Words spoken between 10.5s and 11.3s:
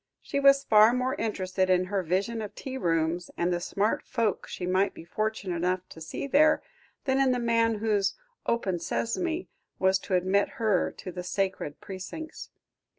her to the